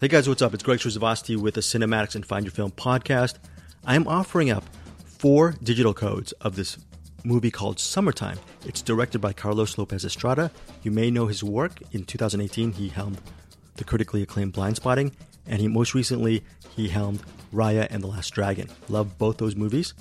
[0.00, 0.54] Hey guys, what's up?
[0.54, 3.34] It's Greg Srisavasdi with the Cinematics and Find Your Film podcast.
[3.84, 4.64] I am offering up
[5.04, 6.78] four digital codes of this
[7.22, 8.38] movie called Summertime.
[8.64, 10.50] It's directed by Carlos Lopez Estrada.
[10.82, 11.82] You may know his work.
[11.92, 13.20] In 2018, he helmed
[13.76, 15.12] the critically acclaimed Blindspotting,
[15.46, 16.44] and he most recently
[16.74, 17.20] he helmed
[17.52, 18.70] Raya and the Last Dragon.
[18.88, 19.92] Love both those movies.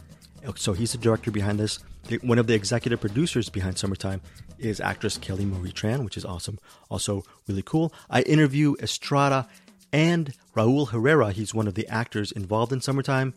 [0.55, 1.79] So he's the director behind this.
[2.21, 4.21] One of the executive producers behind Summertime
[4.59, 6.57] is actress Kelly Marie Tran, which is awesome.
[6.89, 7.93] Also really cool.
[8.09, 9.45] I interview Estrada
[9.91, 11.31] and Raul Herrera.
[11.31, 13.33] He's one of the actors involved in Summertime,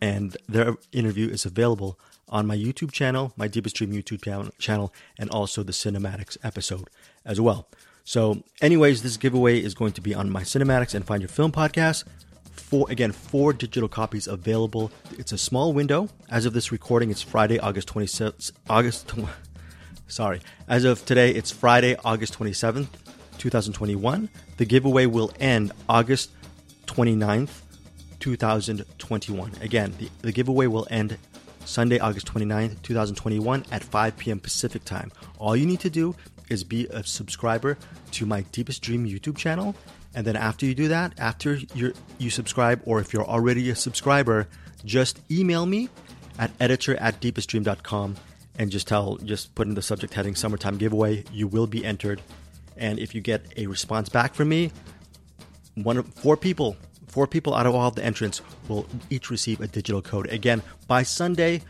[0.00, 1.98] and their interview is available
[2.28, 6.88] on my YouTube channel, my Deepest Dream YouTube channel, and also the Cinematics episode
[7.24, 7.68] as well.
[8.04, 11.52] So, anyways, this giveaway is going to be on my Cinematics and Find Your Film
[11.52, 12.04] podcast.
[12.52, 14.90] Four again, four digital copies available.
[15.18, 16.08] It's a small window.
[16.28, 18.52] As of this recording, it's Friday, August 27th.
[18.68, 19.12] August,
[20.08, 20.40] sorry.
[20.68, 22.88] As of today, it's Friday, August 27th,
[23.40, 24.28] 2021.
[24.58, 26.30] The giveaway will end August
[26.86, 27.62] 29th,
[28.20, 29.52] 2021.
[29.62, 31.16] Again, the, the giveaway will end
[31.64, 34.40] Sunday, August 29th, 2021 at 5 p.m.
[34.40, 35.10] Pacific time.
[35.38, 36.14] All you need to do
[36.50, 37.78] is be a subscriber
[38.12, 39.74] to my Deepest Dream YouTube channel.
[40.14, 43.76] And then after you do that, after you you subscribe, or if you're already a
[43.76, 44.48] subscriber,
[44.84, 45.88] just email me
[46.38, 48.16] at editor at deepestdream.com
[48.58, 51.24] and just tell, just put in the subject heading summertime giveaway.
[51.32, 52.20] You will be entered.
[52.80, 54.72] And if you get a response back from me,
[55.74, 56.76] one of four people
[57.10, 60.28] Four people out of all of the entrants will each receive a digital code.
[60.28, 61.62] Again, by Sunday,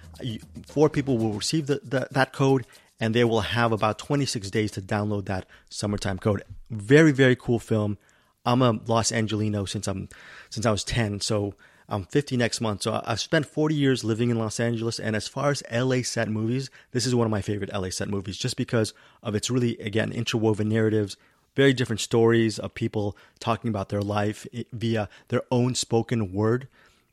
[0.67, 2.67] four people will receive the, the, that code
[3.01, 6.43] and they will have about 26 days to download that summertime code.
[6.69, 7.97] Very, very cool film.
[8.45, 10.11] I'm a Los Angelino since I'm
[10.51, 11.55] since I was 10, so
[11.91, 12.83] I'm 50 next month.
[12.83, 16.29] So I've spent 40 years living in Los Angeles, and as far as LA set
[16.29, 19.77] movies, this is one of my favorite LA set movies, just because of its really
[19.79, 21.17] again interwoven narratives,
[21.57, 26.69] very different stories of people talking about their life via their own spoken word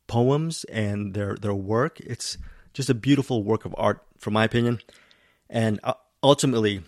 [0.05, 1.99] poems and their their work.
[2.01, 2.37] It's
[2.73, 4.79] just a beautiful work of art, from my opinion.
[5.49, 6.83] And uh, ultimately,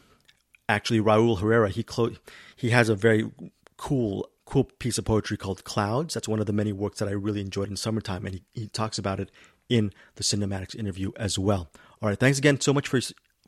[0.67, 2.15] actually, Raul Herrera he clo-
[2.55, 3.31] he has a very
[3.77, 6.15] cool cool piece of poetry called Clouds.
[6.15, 8.67] That's one of the many works that I really enjoyed in summertime, and he, he
[8.67, 9.29] talks about it
[9.69, 11.69] in the cinematics interview as well.
[12.01, 12.99] All right, thanks again so much for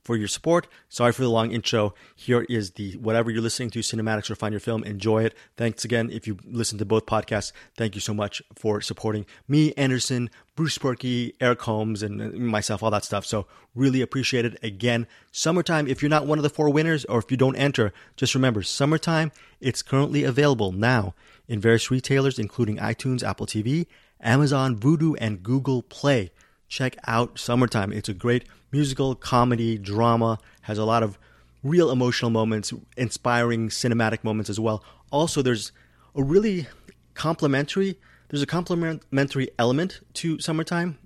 [0.03, 0.67] for your support.
[0.89, 1.93] Sorry for the long intro.
[2.15, 4.83] Here is the whatever you're listening to, cinematics or find your film.
[4.83, 5.35] Enjoy it.
[5.57, 6.09] Thanks again.
[6.11, 10.77] If you listen to both podcasts, thank you so much for supporting me, Anderson, Bruce
[10.77, 13.25] Perky, Eric Holmes, and uh, myself, all that stuff.
[13.25, 14.57] So really appreciate it.
[14.63, 15.87] Again, summertime.
[15.87, 18.63] If you're not one of the four winners or if you don't enter, just remember
[18.63, 19.31] summertime.
[19.59, 21.13] It's currently available now
[21.47, 23.87] in various retailers, including iTunes, Apple TV,
[24.21, 26.31] Amazon, Vudu, and Google Play.
[26.71, 27.91] Check out Summertime.
[27.91, 31.19] It's a great musical, comedy, drama, has a lot of
[31.63, 34.81] real emotional moments, inspiring cinematic moments as well.
[35.11, 35.73] Also, there's
[36.15, 36.67] a really
[37.13, 37.97] complementary
[38.29, 40.97] there's a complementary element to Summertime,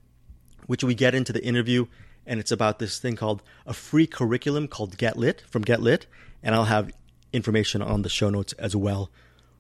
[0.68, 1.88] which we get into the interview,
[2.28, 6.06] and it's about this thing called a free curriculum called Get Lit from Get Lit,
[6.44, 6.92] and I'll have
[7.34, 9.10] information on the show notes as well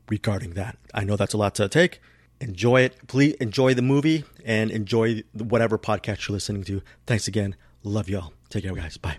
[0.08, 0.78] regarding that.
[0.94, 2.00] I know that's a lot to take.
[2.42, 3.08] Enjoy it.
[3.08, 6.82] Please enjoy the movie and enjoy whatever podcast you're listening to.
[7.06, 7.56] Thanks again.
[7.84, 8.34] Love y'all.
[8.50, 8.98] Take care, guys.
[8.98, 9.18] Bye.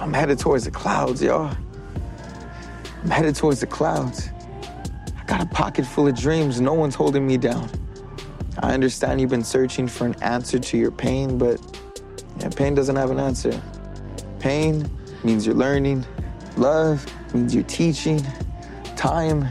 [0.00, 1.56] I'm headed towards the clouds, y'all.
[3.02, 4.28] I'm headed towards the clouds.
[5.18, 6.60] I got a pocket full of dreams.
[6.60, 7.68] No one's holding me down.
[8.60, 11.60] I understand you've been searching for an answer to your pain, but
[12.38, 13.60] yeah, pain doesn't have an answer.
[14.38, 14.88] Pain
[15.24, 16.04] means you're learning.
[16.56, 17.04] Love
[17.34, 18.24] means you're teaching.
[18.96, 19.48] Time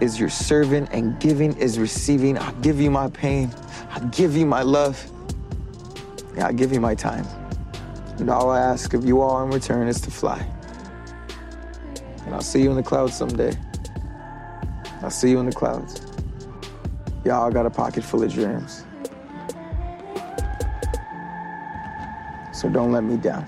[0.00, 2.38] is your servant and giving is receiving.
[2.38, 3.50] I'll give you my pain.
[3.90, 5.02] I'll give you my love.
[6.36, 7.26] Yeah, I'll give you my time.
[8.18, 10.46] And all I ask of you all in return is to fly.
[12.24, 13.56] And I'll see you in the clouds someday.
[15.02, 16.02] I'll see you in the clouds.
[17.24, 18.84] Y'all got a pocket full of dreams.
[22.52, 23.46] So don't let me down.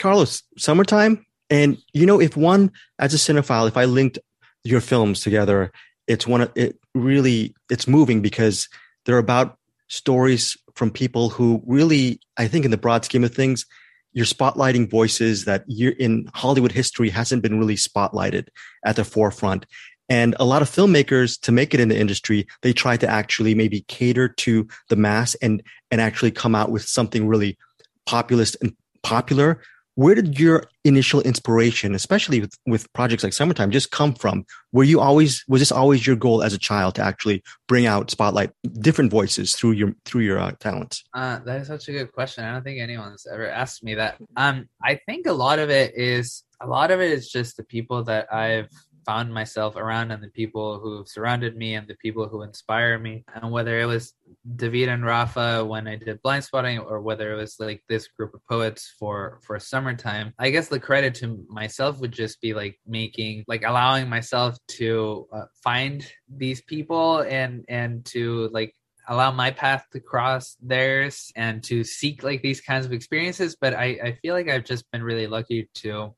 [0.00, 4.18] Carlos, summertime and you know, if one as a cinephile, if I linked
[4.62, 5.72] your films together,
[6.06, 8.68] it's one of it really it's moving because
[9.04, 9.58] they're about
[9.88, 13.66] stories from people who really, I think, in the broad scheme of things,
[14.12, 18.48] you're spotlighting voices that you're in Hollywood history hasn't been really spotlighted
[18.84, 19.66] at the forefront.
[20.08, 23.54] And a lot of filmmakers to make it in the industry, they try to actually
[23.54, 27.58] maybe cater to the mass and and actually come out with something really
[28.06, 29.60] populist and popular
[30.00, 34.46] where did your initial inspiration, especially with, with projects like Summertime, just come from?
[34.72, 38.10] Were you always was this always your goal as a child to actually bring out
[38.10, 38.50] spotlight
[38.80, 41.04] different voices through your through your uh, talents?
[41.12, 42.44] Uh, that is such a good question.
[42.44, 44.16] I don't think anyone's ever asked me that.
[44.38, 47.64] Um, I think a lot of it is a lot of it is just the
[47.64, 48.70] people that I've
[49.04, 53.24] found myself around and the people who've surrounded me and the people who inspire me.
[53.34, 54.14] And whether it was
[54.56, 58.46] Daveed and Rafa when I did Blindspotting or whether it was like this group of
[58.46, 63.44] poets for for summertime, I guess the credit to myself would just be like making
[63.48, 68.74] like allowing myself to uh, find these people and and to like
[69.08, 73.74] allow my path to cross theirs and to seek like these kinds of experiences but
[73.74, 76.14] i i feel like i've just been really lucky to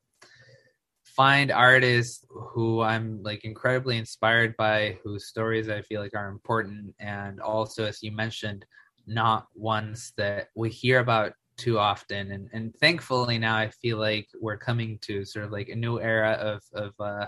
[1.15, 2.22] find artists
[2.53, 7.83] who I'm like incredibly inspired by, whose stories I feel like are important, and also,
[7.85, 8.63] as you mentioned,
[9.07, 12.31] not ones that we hear about too often.
[12.31, 15.99] And and thankfully now I feel like we're coming to sort of like a new
[15.99, 17.25] era of of uh,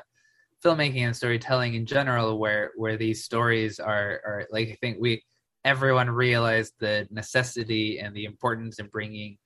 [0.63, 5.23] filmmaking and storytelling in general, where where these stories are are like I think we
[5.63, 9.37] everyone realized the necessity and the importance in bringing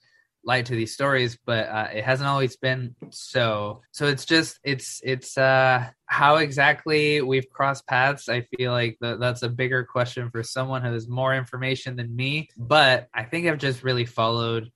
[0.43, 3.81] light to these stories but uh, it hasn't always been so.
[3.91, 9.43] So it's just it's it's uh how exactly we've crossed paths i feel like that's
[9.43, 12.49] a bigger question for someone who has more information than me.
[12.57, 14.71] But i think i've just really followed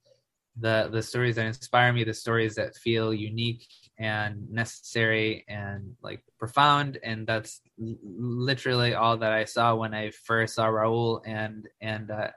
[0.57, 3.67] the the stories that inspire me the stories that feel unique
[3.97, 6.99] and necessary and like profound.
[7.03, 12.29] And that's literally all that i saw when i first saw raul and and uh,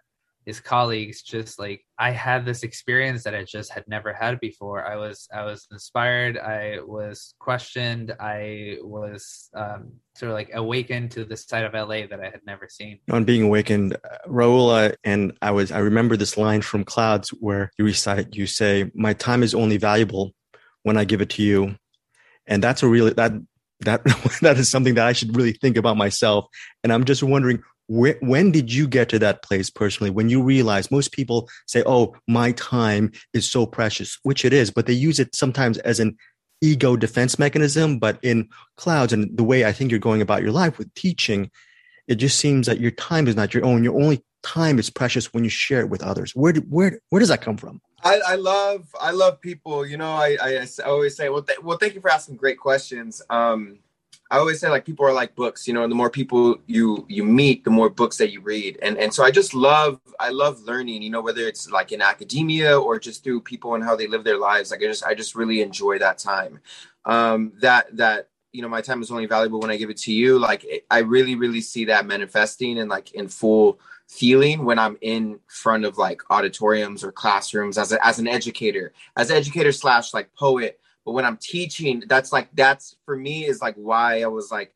[0.46, 4.86] his colleagues just like i had this experience that i just had never had before.
[4.86, 6.38] I was i was inspired.
[6.38, 8.14] I was questioned.
[8.20, 12.40] I was um, sort of like awakened to the side of la that i had
[12.46, 13.00] never seen.
[13.10, 13.96] On being awakened
[14.26, 18.90] raul and i was i remember this line from clouds where you recite you say
[18.94, 20.32] my time is only valuable
[20.84, 21.74] when i give it to you
[22.46, 23.32] and that's a really that
[23.80, 24.04] that
[24.42, 26.46] that is something that i should really think about myself.
[26.82, 30.90] And i'm just wondering when did you get to that place personally when you realize
[30.90, 35.20] most people say oh my time is so precious which it is but they use
[35.20, 36.16] it sometimes as an
[36.60, 40.52] ego defense mechanism but in clouds and the way i think you're going about your
[40.52, 41.50] life with teaching
[42.08, 45.32] it just seems that your time is not your own your only time is precious
[45.32, 48.34] when you share it with others where where where does that come from I, I
[48.36, 49.84] love I love people.
[49.84, 52.58] You know, I, I, I always say, well, th- well, thank you for asking great
[52.58, 53.20] questions.
[53.30, 53.80] Um,
[54.30, 57.24] I always say like people are like books, you know, the more people you you
[57.24, 58.78] meet, the more books that you read.
[58.82, 62.02] And and so I just love I love learning, you know, whether it's like in
[62.02, 64.70] academia or just through people and how they live their lives.
[64.70, 66.60] Like I just I just really enjoy that time.
[67.04, 70.12] Um that that you know my time is only valuable when I give it to
[70.12, 70.38] you.
[70.40, 73.78] Like I really really see that manifesting and like in full
[74.08, 78.92] feeling when I'm in front of like auditoriums or classrooms as a, as an educator,
[79.16, 83.62] as educator slash like poet but when i'm teaching that's like that's for me is
[83.62, 84.74] like why i was like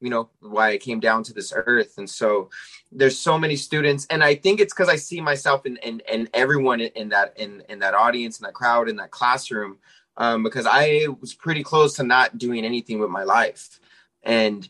[0.00, 1.98] you know why i came down to this earth.
[1.98, 2.50] And so
[2.92, 6.80] there's so many students and i think it's because i see myself in, in everyone
[6.80, 9.78] in that in, in that audience in that crowd in that classroom
[10.16, 13.80] um, because i was pretty close to not doing anything with my life.
[14.22, 14.68] And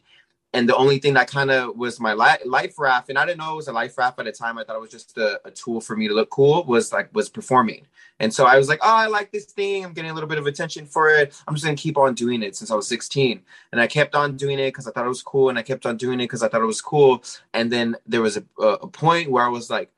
[0.53, 3.39] and the only thing that kind of was my li- life raft and i didn't
[3.39, 5.41] know it was a life raft at the time i thought it was just a,
[5.45, 7.87] a, tool for me to look cool was like was performing
[8.21, 9.85] and so i was like oh i like this thing.
[9.85, 11.35] I'm getting a little bit of attention for it.
[11.49, 14.37] I'm just gonna keep on doing it since i was 16 and i kept on
[14.37, 16.43] doing it because i thought it was cool and i kept on doing it because
[16.43, 17.25] i thought it was cool.
[17.53, 19.91] And then there was a, a point where i was like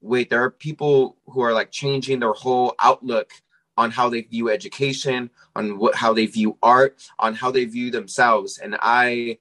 [0.00, 3.32] wait there are people who are like changing their whole outlook
[3.76, 7.90] on how they view education on what how they view art on how they view
[7.90, 8.58] themselves.
[8.58, 9.38] And i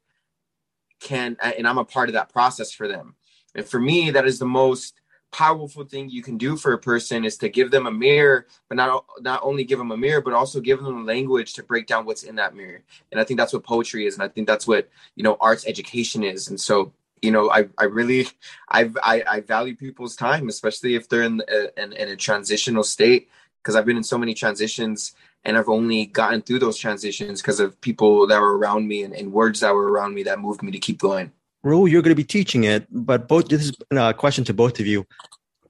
[0.99, 3.15] can and i'm a part of that process for them.
[3.55, 5.01] And for me that is the most
[5.33, 8.75] powerful thing you can do for a person is to give them a mirror but
[8.75, 12.05] not not only give them a mirror but also give them language to break down
[12.05, 14.67] what's in that mirror and i think that's what poetry is and i think that's
[14.67, 18.27] what you know arts education is and so you know i, I really
[18.69, 22.83] I, I, I value people's time especially if they're in a, in, in a transitional
[22.83, 27.41] state because i've been in so many transitions and I've only gotten through those transitions
[27.41, 30.39] because of people that were around me and, and, words that were around me that
[30.39, 31.33] moved me to keep going.
[31.65, 34.79] Raul, you're going to be teaching it, but both this is a question to both
[34.79, 35.05] of you.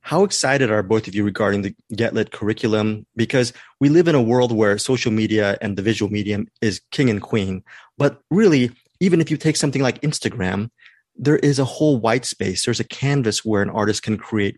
[0.02, 3.06] How excited are both of you regarding the Get Lit curriculum?
[3.16, 7.10] Because we live in a world where social media and the visual medium is king
[7.10, 7.64] and queen.
[7.98, 10.70] But really, even if you take something like Instagram,
[11.16, 12.66] there is a whole white space.
[12.66, 14.58] There's a canvas where an artist can create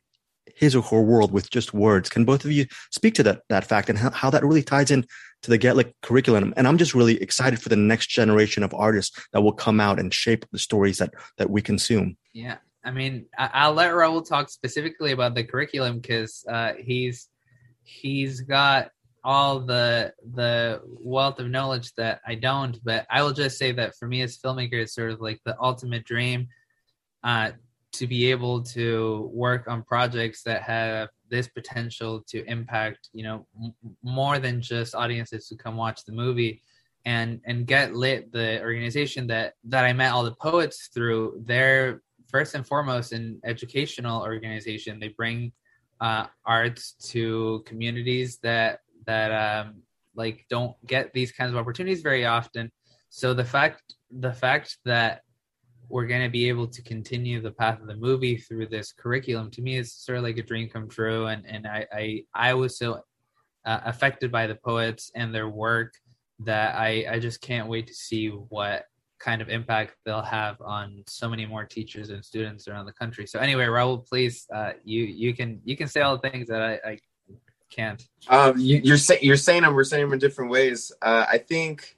[0.56, 2.10] his or her world with just words.
[2.10, 4.90] Can both of you speak to that that fact and how, how that really ties
[4.90, 5.06] in
[5.46, 6.54] to the Get Lit curriculum?
[6.58, 10.00] And I'm just really excited for the next generation of artists that will come out
[10.00, 12.18] and shape the stories that that we consume.
[12.34, 17.30] Yeah, I mean, I, will let Raul talk specifically about the curriculum because uh, he's
[17.84, 18.90] he's got
[19.24, 23.96] all the the wealth of knowledge that I don't, but I will just say that
[23.96, 26.50] for me as filmmaker, it's sort of like the ultimate dream
[27.24, 27.52] uh,
[27.94, 33.48] to be able to work on projects that have this potential to impact, you know,
[33.62, 36.62] m- more than just audiences who come watch the movie.
[37.08, 41.44] And and get lit the organization that that I met all the poets through.
[41.46, 45.00] They're first and foremost an educational organization.
[45.00, 45.52] They bring
[46.02, 49.84] uh, arts to communities that that um,
[50.16, 52.72] like don't get these kinds of opportunities very often.
[53.10, 55.22] So the fact the fact that
[55.90, 59.52] we're going to be able to continue the path of the movie through this curriculum.
[59.52, 61.28] To me it's sort of like a dream come true.
[61.28, 63.02] And and i i, I was so
[63.66, 65.94] uh, affected by the poets and their work
[66.40, 68.86] that i i just can't wait to see what
[69.20, 73.26] kind of impact they'll have on so many more teachers and students around the country.
[73.26, 76.62] So anyway raul please uh, you you can you can say all the things that
[76.62, 77.00] i, I
[77.72, 78.08] can't.
[78.30, 80.92] Um you, you're saying you're saying them we're saying them in different ways.
[81.02, 81.96] Uh, i think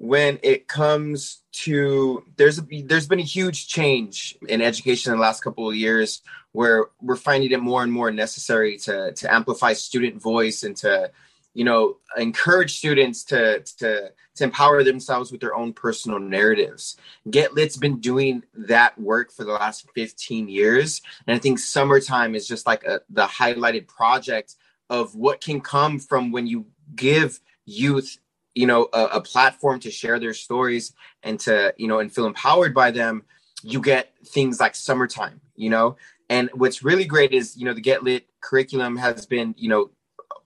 [0.00, 5.22] when it comes to there's a, there's been a huge change in education in the
[5.22, 9.74] last couple of years where we're finding it more and more necessary to to amplify
[9.74, 11.10] student voice and to
[11.52, 16.96] you know encourage students to to to empower themselves with their own personal narratives.
[17.28, 22.34] Get lit's been doing that work for the last 15 years and i think summertime
[22.34, 24.54] is just like a, the highlighted project
[24.88, 26.64] of what can come from when you
[26.96, 28.16] give youth
[28.60, 32.26] you know a, a, platform to share their stories and to you know and feel
[32.26, 33.14] empowered by them
[33.62, 35.96] you get things like summertime you know?
[36.28, 39.90] And what's really great is you know the get lit curriculum has been you know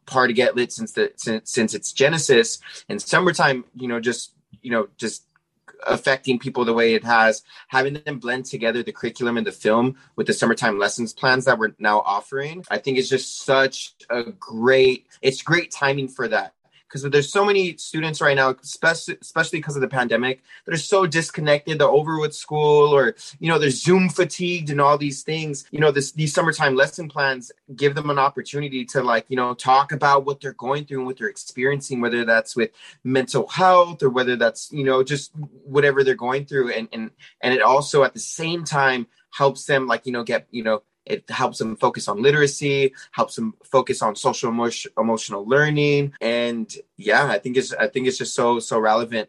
[0.06, 2.58] part of get lit since the since, since its genesis.
[2.88, 5.24] And summertime you know just you know just
[5.86, 7.42] affecting people the way it has.
[7.68, 11.58] Having them blend together the curriculum and the film with the summertime lessons plans that
[11.58, 16.54] we're now offering i think is just such a great it's great timing for that
[16.94, 21.06] because there's so many students right now, especially because of the pandemic, that are so
[21.06, 21.80] disconnected.
[21.80, 25.64] They're over with school, or you know, they're Zoom fatigued and all these things.
[25.72, 29.54] You know, this these summertime lesson plans give them an opportunity to like you know
[29.54, 32.70] talk about what they're going through and what they're experiencing, whether that's with
[33.02, 35.32] mental health or whether that's you know just
[35.64, 37.10] whatever they're going through, and and
[37.40, 40.80] and it also at the same time helps them like you know get you know
[41.06, 46.74] it helps them focus on literacy, helps them focus on social emotion, emotional learning, and
[46.96, 49.28] yeah, I think it's I think it's just so so relevant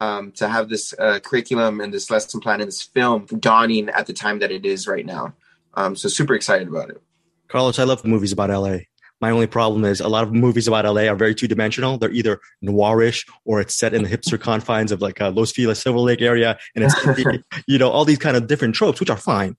[0.00, 4.06] um, to have this uh, curriculum and this lesson plan and this film dawning at
[4.06, 5.34] the time that it is right now.
[5.74, 7.00] Um, so super excited about it.
[7.48, 8.78] Carlos, I love movies about LA.
[9.20, 11.96] My only problem is a lot of movies about LA are very two dimensional.
[11.96, 15.78] They're either noirish or it's set in the hipster confines of like uh, Los Feliz,
[15.78, 16.94] Silver Lake area, and it's
[17.66, 19.56] you know all these kind of different tropes, which are fine.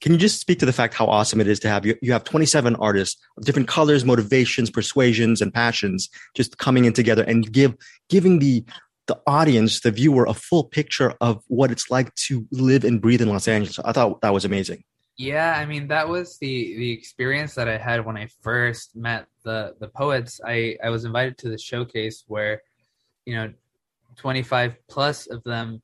[0.00, 1.96] Can you just speak to the fact how awesome it is to have you?
[2.02, 7.22] You have 27 artists of different colors, motivations, persuasions, and passions just coming in together
[7.24, 7.74] and give
[8.08, 8.64] giving the
[9.06, 13.20] the audience, the viewer, a full picture of what it's like to live and breathe
[13.20, 13.78] in Los Angeles.
[13.78, 14.82] I thought that was amazing.
[15.16, 19.26] Yeah, I mean that was the the experience that I had when I first met
[19.44, 20.40] the the poets.
[20.44, 22.62] I I was invited to the showcase where,
[23.24, 23.52] you know,
[24.16, 25.82] 25 plus of them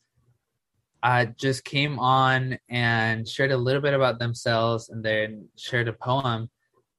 [1.03, 5.93] uh, just came on and shared a little bit about themselves and then shared a
[5.93, 6.51] poem.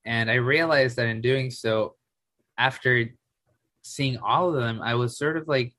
[0.05, 1.95] And I realized that in doing so,
[2.57, 3.05] after
[3.83, 5.73] seeing all of them, I was sort of like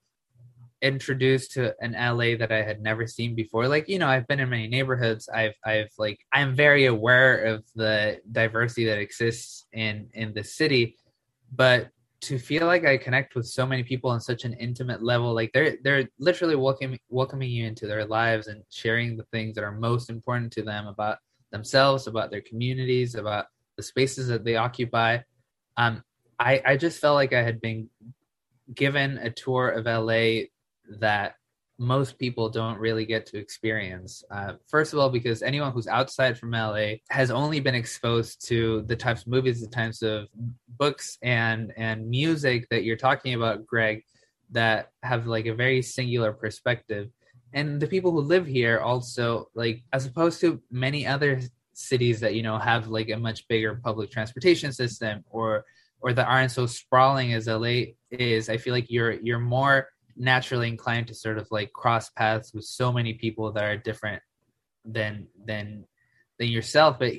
[0.81, 3.67] introduced to an LA that I had never seen before.
[3.67, 5.29] Like, you know, I've been in many neighborhoods.
[5.29, 10.97] I've I've like I'm very aware of the diversity that exists in in the city,
[11.51, 11.89] but
[12.23, 15.51] to feel like I connect with so many people on such an intimate level, like
[15.53, 19.71] they're they're literally welcoming welcoming you into their lives and sharing the things that are
[19.71, 21.17] most important to them about
[21.51, 25.19] themselves, about their communities, about the spaces that they occupy.
[25.77, 26.03] Um,
[26.39, 27.89] I I just felt like I had been
[28.73, 30.45] given a tour of LA
[30.99, 31.35] that
[31.79, 34.23] most people don't really get to experience.
[34.29, 38.83] Uh, first of all, because anyone who's outside from LA has only been exposed to
[38.83, 40.27] the types of movies, the types of
[40.77, 44.03] books and and music that you're talking about, Greg,
[44.51, 47.09] that have like a very singular perspective.
[47.53, 51.41] And the people who live here also like, as opposed to many other
[51.73, 55.65] cities that you know have like a much bigger public transportation system or
[56.01, 58.49] or that aren't so sprawling as LA is.
[58.49, 62.65] I feel like you're you're more naturally inclined to sort of like cross paths with
[62.65, 64.21] so many people that are different
[64.85, 65.85] than than
[66.39, 67.13] than yourself but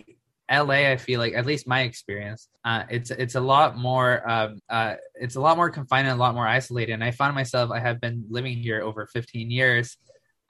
[0.50, 4.60] LA, I feel like at least my experience, uh, it's it's a lot more um,
[4.68, 6.92] uh, it's a lot more confined and a lot more isolated.
[6.92, 9.96] And I found myself I have been living here over 15 years,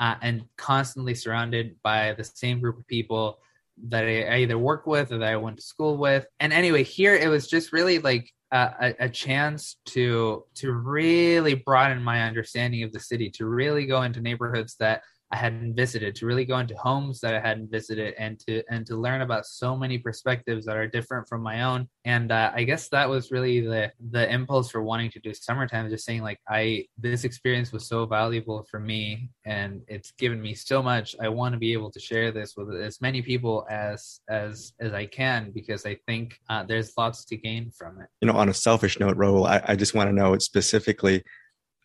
[0.00, 3.38] uh, and constantly surrounded by the same group of people
[3.86, 6.26] that I, I either work with or that I went to school with.
[6.40, 12.02] And anyway, here it was just really like a, a chance to to really broaden
[12.02, 15.02] my understanding of the city, to really go into neighborhoods that
[15.34, 18.86] I hadn't visited, to really go into homes that I hadn't visited, and to and
[18.86, 21.88] to learn about so many perspectives that are different from my own.
[22.04, 25.90] And uh, I guess that was really the the impulse for wanting to do summertime.
[25.90, 30.54] Just saying like I this experience was so valuable for me, and it's given me
[30.54, 31.16] so much.
[31.20, 34.92] I want to be able to share this with as many people as as as
[34.92, 38.06] I can because I think uh, there's lots to gain from it.
[38.20, 41.24] You know, on a selfish note, Raul, I, I just want to know specifically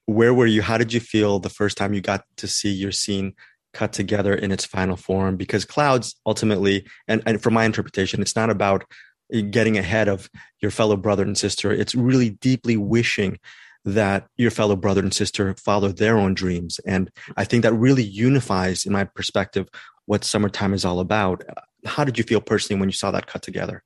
[0.10, 0.62] where were you?
[0.62, 3.34] How did you feel the first time you got to see your scene
[3.74, 5.38] cut together in its final form?
[5.38, 8.84] Because clouds ultimately, and, and from my interpretation, it's not about
[9.34, 10.30] uh, getting ahead of
[10.62, 11.72] your fellow brother and sister.
[11.72, 13.40] It's really deeply wishing
[13.86, 16.80] that your fellow brother and sister follow their own dreams.
[16.86, 19.70] And I think that really unifies, in my perspective,
[20.06, 21.44] what summertime is all about.
[21.86, 23.84] How did you feel personally when you saw that cut together?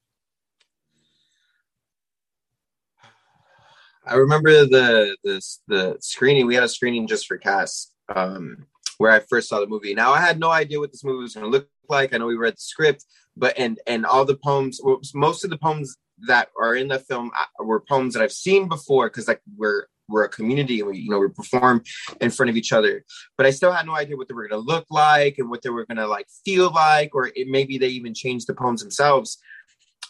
[4.05, 6.45] I remember the the the screening.
[6.45, 8.65] We had a screening just for cast, um,
[8.98, 9.93] where I first saw the movie.
[9.93, 12.13] Now I had no idea what this movie was going to look like.
[12.13, 13.05] I know we read the script,
[13.38, 14.81] but and and all the poems,
[15.13, 18.67] most of the poems that are in the film uh, were poems that I've seen
[18.67, 21.81] before because like we're we're a community and we you know we perform
[22.19, 23.05] in front of each other
[23.38, 25.62] but i still had no idea what they were going to look like and what
[25.62, 28.81] they were going to like feel like or it, maybe they even changed the poems
[28.81, 29.38] themselves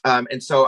[0.03, 0.67] um, and so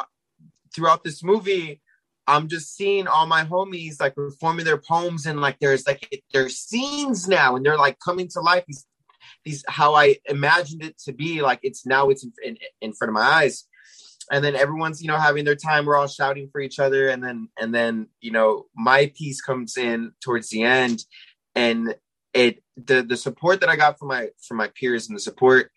[0.76, 1.82] throughout this movie
[2.28, 6.58] I'm just seeing all my homies like performing their poems and like there's like there's
[6.58, 8.64] scenes now and they're like coming to life.
[8.68, 8.86] These,
[9.44, 11.42] these how I imagined it to be.
[11.42, 13.66] Like it's now it's in, in, in front of my eyes,
[14.32, 15.86] and then everyone's you know having their time.
[15.86, 19.78] We're all shouting for each other, and then and then you know my piece comes
[19.78, 21.04] in towards the end,
[21.54, 21.96] and
[22.34, 25.72] it the the support that I got from my from my peers and the support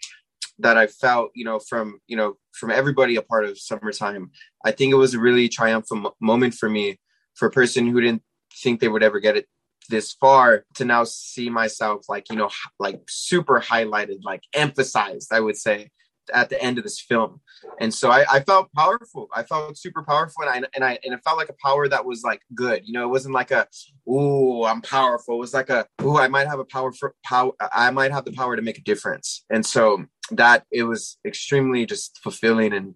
[0.60, 4.30] that I felt, you know, from you know from everybody a part of summertime.
[4.64, 6.98] I think it was a really triumphant moment for me,
[7.34, 8.22] for a person who didn't
[8.62, 9.46] think they would ever get it
[9.88, 15.40] this far to now see myself like you know like super highlighted like emphasized i
[15.40, 15.88] would say
[16.32, 17.40] at the end of this film.
[17.80, 19.28] And so I, I, felt powerful.
[19.34, 22.04] I felt super powerful, and I and I and it felt like a power that
[22.04, 22.82] was like good.
[22.86, 23.66] You know, it wasn't like a
[24.08, 27.52] "ooh, I'm powerful." It was like a "ooh, I might have a power for power.
[27.72, 31.86] I might have the power to make a difference." And so that it was extremely
[31.86, 32.94] just fulfilling, and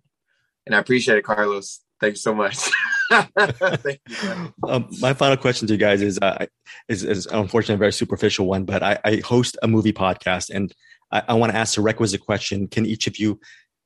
[0.67, 1.81] and I appreciate it, Carlos.
[2.01, 2.57] Thanks so much.
[3.39, 6.47] Thank you, um, my final question to you guys is, uh,
[6.89, 10.73] is, is unfortunately a very superficial one, but I, I host a movie podcast, and
[11.13, 12.67] I, I want to ask a requisite question.
[12.67, 13.39] Can each of you,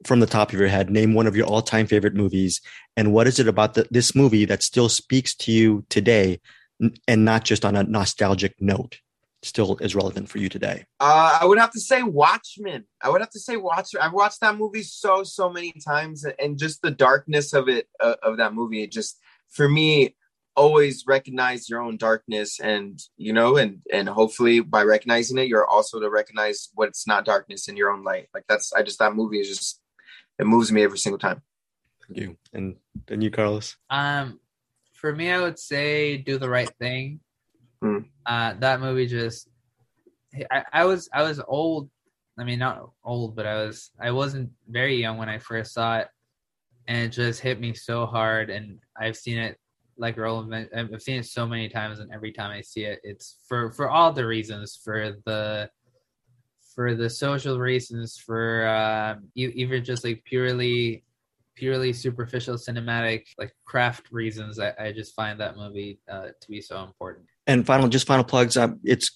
[0.06, 2.60] from the top of your head, name one of your all time favorite movies?
[2.96, 6.40] And what is it about the, this movie that still speaks to you today
[7.08, 9.00] and not just on a nostalgic note?
[9.46, 10.84] Still is relevant for you today?
[10.98, 12.84] Uh, I would have to say Watchmen.
[13.00, 14.02] I would have to say Watchmen.
[14.02, 18.16] I've watched that movie so so many times, and just the darkness of it uh,
[18.24, 18.82] of that movie.
[18.82, 20.16] It just for me
[20.56, 25.66] always recognize your own darkness and you know and and hopefully by recognizing it you're
[25.66, 29.14] also to recognize what's not darkness in your own light like that's i just that
[29.14, 29.82] movie is just
[30.38, 31.42] it moves me every single time
[32.06, 34.40] thank you and then you carlos um
[34.94, 37.20] for me i would say do the right thing
[37.82, 38.04] mm.
[38.26, 39.48] uh that movie just
[40.50, 41.90] I, I was i was old
[42.38, 45.98] i mean not old but i was i wasn't very young when i first saw
[45.98, 46.08] it
[46.88, 49.58] and it just hit me so hard and i've seen it
[49.98, 53.38] like Roland, I've seen it so many times, and every time I see it, it's
[53.48, 55.70] for for all the reasons, for the
[56.74, 61.04] for the social reasons, for uh, even just like purely
[61.54, 64.58] purely superficial cinematic like craft reasons.
[64.58, 67.26] I, I just find that movie uh, to be so important.
[67.46, 68.56] And final, just final plugs.
[68.56, 69.10] Uh, it's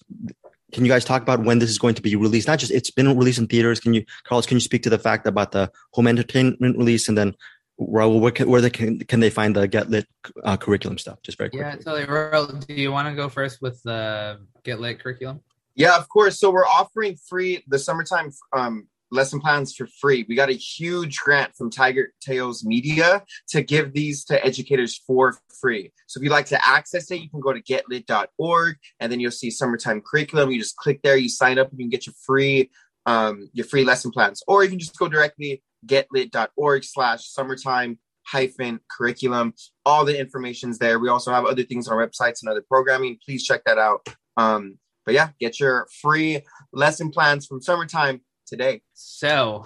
[0.72, 2.46] can you guys talk about when this is going to be released?
[2.46, 3.80] Not just it's been released in theaters.
[3.80, 4.46] Can you, Carlos?
[4.46, 7.34] Can you speak to the fact about the home entertainment release, and then
[7.80, 10.06] Raul, where, can, where they can can they find the Get Lit
[10.44, 11.20] uh, curriculum stuff?
[11.22, 11.66] Just very quickly.
[11.66, 12.06] Yeah, totally.
[12.06, 15.40] Raul, do you want to go first with the Get Lit curriculum?
[15.74, 16.38] Yeah, of course.
[16.38, 20.24] So we're offering free the summertime um, lesson plans for free.
[20.28, 25.36] We got a huge grant from Tiger Tails Media to give these to educators for
[25.60, 25.92] free.
[26.06, 29.30] So if you'd like to access it, you can go to getlit.org and then you'll
[29.30, 30.50] see summertime curriculum.
[30.50, 32.70] You just click there, you sign up, and you can get your free
[33.06, 38.80] um, your free lesson plans, or you can just go directly getlit.org slash summertime hyphen
[38.90, 39.54] curriculum.
[39.84, 40.98] All the information's there.
[40.98, 43.18] We also have other things on our websites and other programming.
[43.24, 44.06] Please check that out.
[44.36, 46.42] Um, but yeah, get your free
[46.72, 48.20] lesson plans from summertime
[48.50, 48.82] today.
[48.92, 49.64] So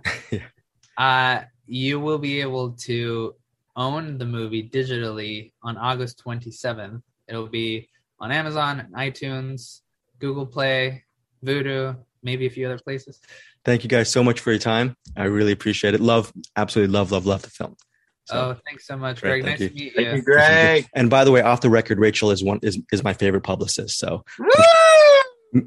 [0.98, 3.34] uh, you will be able to
[3.76, 7.00] own the movie digitally on August 27th.
[7.28, 9.80] It'll be on Amazon, iTunes,
[10.18, 11.04] Google Play,
[11.44, 13.20] Vudu, maybe a few other places.
[13.64, 14.96] Thank you guys so much for your time.
[15.16, 16.00] I really appreciate it.
[16.00, 17.76] Love, absolutely love, love, love the film.
[18.24, 19.58] So, oh, thanks so much, Great, Greg.
[19.58, 19.68] thank nice you.
[19.68, 20.14] to meet Thank you.
[20.16, 20.86] you, Greg.
[20.94, 23.98] and by the way, off the record, Rachel is one is, is my favorite publicist.
[23.98, 24.46] So Woo!
[24.56, 24.64] m-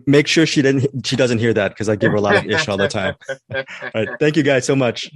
[0.06, 2.46] make sure she didn't she doesn't hear that because I give her a lot of
[2.46, 3.16] ish all the time.
[3.54, 5.12] All right, thank you guys so much.